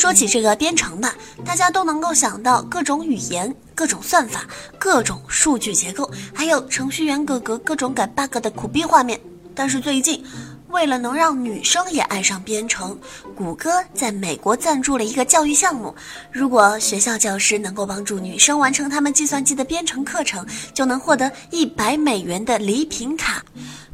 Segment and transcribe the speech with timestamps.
[0.00, 1.14] 说起这个编程吧，
[1.44, 4.46] 大家都能够想到各种语言、各种算法、
[4.78, 9.20] 各种数据结构，还有程序员哥哥各种改 bug 的苦逼画面。
[9.54, 10.24] 但是最近，
[10.68, 12.98] 为了能让女生也爱上编程，
[13.36, 15.94] 谷歌在美国赞助了一个教育项目。
[16.32, 23.44] 如果学校教师能够帮助女生完成他们计算机的编程课程，就能获得一百美元的礼品卡，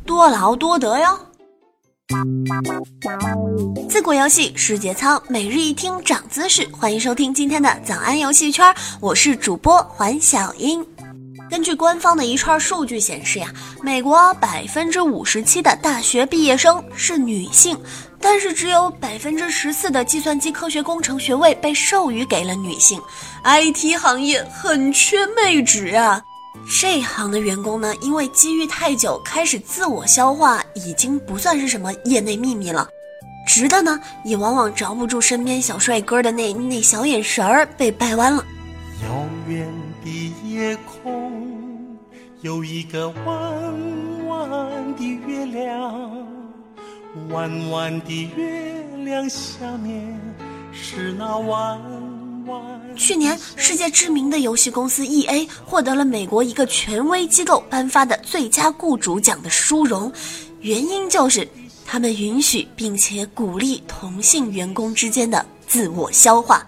[0.05, 1.19] 多劳多得哟。
[3.89, 6.65] 自古游戏世节操，每日一听长姿势。
[6.69, 10.87] 欢迎收听今天的早安游戏圈，我是主播环小英。
[11.51, 17.77] 根据官方的一串数据显示呀，美国百分之五十七的大学毕业生是女性，
[18.21, 23.03] 但是只有百分之十四的计算机科学工程学位被授予给了女性。
[23.43, 26.23] IT 行业很缺妹纸啊！
[26.81, 32.89] 这行的员工呢，因为机遇太久，开始自我消化，已经不算是什么业内秘密了。
[33.47, 38.45] 直的呢，也往往着不住身边小帅哥的那那小眼神儿，被掰弯了。
[39.05, 39.73] 遥远
[40.05, 41.33] 的夜空。
[42.43, 46.27] 有一个弯弯的月亮，
[47.31, 50.21] 弯弯的月亮下面
[50.73, 51.96] 是那弯弯。
[52.97, 60.11] 去年，世界知名的游戏公司 E A 获得了美国一个权威机构颁发的最佳雇主奖的殊荣，
[60.61, 61.47] 原因就是
[61.85, 66.65] 他们允许并且鼓励同性员工之间的自我消化。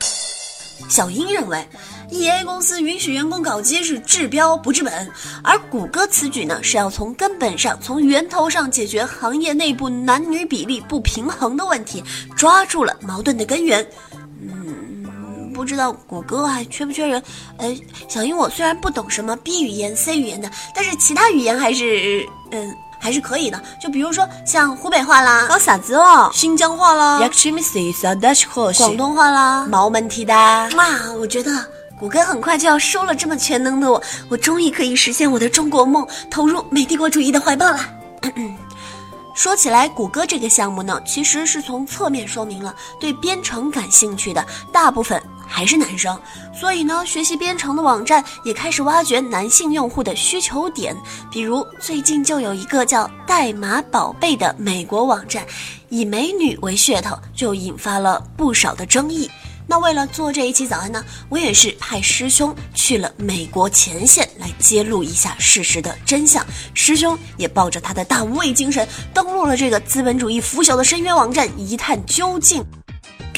[0.88, 1.66] 小英认为。
[2.10, 5.12] E A 公司允许员工搞基是治标不治本，
[5.44, 12.02] 而谷歌此举呢是要从根本上、从源头上解决行业内部男女比例不平衡的问题，
[12.34, 13.86] 抓住了矛盾的根源。
[15.59, 17.20] 嗯，不知道谷歌还缺不缺人？
[17.56, 23.61] 呃，小英我虽然不懂什么 B 语言、C 语言的，但是其他语言还是嗯还是可以的。
[23.83, 26.31] 就比如说像湖北话啦，搞啥子哦？
[26.33, 27.19] 新疆话啦，
[28.77, 30.33] 广东话啦，冇问题的。
[30.33, 30.86] 哇，
[31.19, 31.53] 我觉得。
[31.98, 37.80] 谷歌很快就要收了这么全能的我，我终于可以实现我的中国梦，投入美帝国主义的怀抱了。
[39.35, 46.17] 说起来，谷歌这个项目呢，其实是从侧面说明了对编程感兴趣的大部分还是男生，
[46.55, 50.95] 所以呢，学习编程的网站也开始挖掘男性用户的需求点。
[51.33, 55.45] 比如最近就有一个叫“代码宝贝”的美国网站，
[55.89, 59.29] 以美女为噱头，就引发了不少的争议。
[59.70, 66.47] 那为了做这一期早安呢，我也是派师兄去了美国前线来揭露一下事实的真相。
[66.73, 72.65] 师兄也抱着他的大无畏精神，登录了这个资本主义腐朽的深渊网站，一探究竟。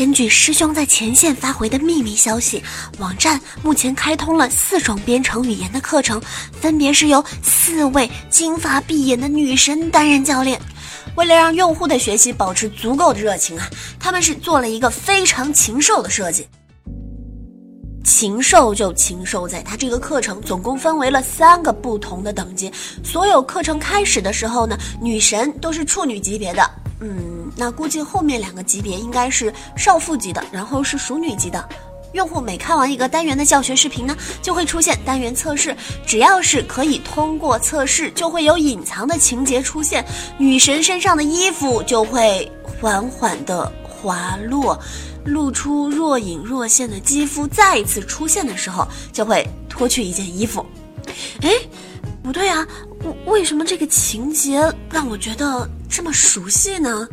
[0.00, 2.62] 根据师兄在前线发回的秘密消息，
[3.00, 6.18] 网站目前开通了四种编程语言的课程，
[6.58, 10.58] 分别是由四位金发碧眼的女神担任教练。
[11.16, 13.68] 为了让用户的学习保持足够的热情啊，
[13.98, 16.48] 他们是做了一个非常禽兽的设计。
[18.02, 22.72] 禽兽就禽兽在，它这个课程总共分为了三个不同的等级。
[23.04, 31.68] 所有课程开始的时候呢，女神都是处女级别的，嗯，那估计后面两个级别应该是少妇级的，然后是熟女级的。
[32.12, 35.76] 用户每看完一个单元的教学视频呢，就会出现单元测试。
[36.04, 40.04] 只要是可以通过测试，就会有隐藏的情节出现。
[40.36, 44.76] 女神身上的衣服就会缓缓的滑落，
[45.24, 47.46] 露出若隐若现的肌肤。
[47.46, 50.66] 再一次出现的时候，就会脱去一件衣服。
[51.42, 51.52] 哎，
[52.24, 52.66] 不对啊，
[53.26, 57.08] 为什么这个情节让我觉得这么熟悉呢？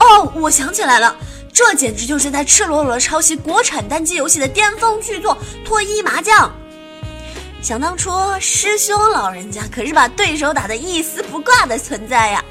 [0.00, 1.16] 哦，我想起来了。
[1.52, 6.48] 这简直就是在赤裸裸的抄袭国产单机游戏的巅峰巨作《脱衣麻将》。
[7.60, 12.44] 想当初，师兄老人家可是把对手打得一丝不挂的存在呀。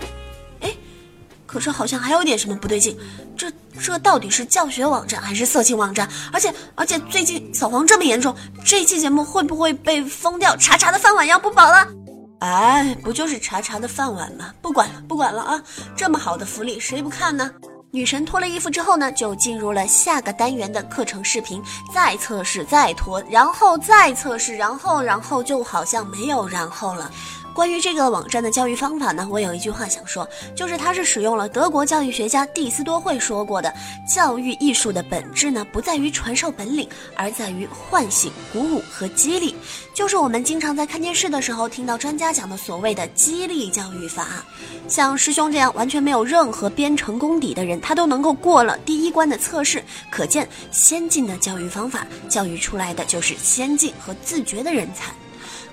[0.59, 0.75] 哎，
[1.45, 2.97] 可是好像还有点什么不对劲，
[3.37, 3.49] 这
[3.81, 6.09] 这到底是教学网站还是色情网站？
[6.33, 10.57] 而且而且最近扫黄这么严重，这期节目会不会被封掉？
[10.57, 11.87] 查查的饭碗要不保了？
[12.39, 14.53] 哎，不就是查查的饭碗吗？
[14.61, 15.63] 不管了不管了啊！
[15.95, 17.49] 这么好的福利，谁不看呢？
[17.89, 21.63] 女神脱了衣服之后呢，就进入了下个单元的课程视频，
[21.93, 27.09] 再测试，再脱，然后再测试，然后，然后就好像没有然后了。
[27.57, 33.73] 关于这个网站的教育方法呢，我有一句话想说，就是它是使用了德国教育学家蒂斯多会说过的，
[34.07, 39.55] 教育艺术的本质呢，不在于传授本领，而在于唤醒、鼓舞和激励，
[39.91, 44.45] 就是我们经常在看电视的时候听到专家讲的所谓的激励教育法。
[44.87, 55.11] 像师兄这样完全没有任何编程功底的人，他都能够过了第一关的测试，可见先进的教育方法教育出来的就是先进和自觉的人才。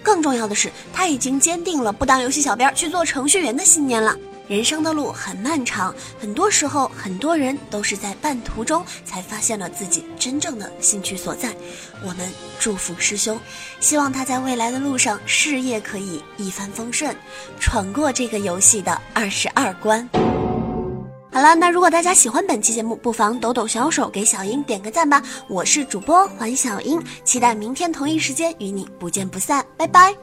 [0.05, 4.17] 更重要的是，他已经坚定了不当游戏小编去做程序员的信念了。
[4.47, 11.49] 人生的路很漫长，很多时候，很多人都是在半途中才发现了自己真正的兴趣所在。
[12.03, 12.31] 我们
[12.61, 13.41] 祝福师兄，
[13.81, 17.17] 希望他在未来的路上事业可以一帆风顺，
[17.59, 20.07] 闯过这个游戏的二十二关。
[21.35, 25.21] 好了，那如果大家喜欢本期节目，不妨抖抖小手给小英点个赞吧。
[25.49, 30.15] 我是主播环小英，期待明天同一时间与你不见不散，拜拜。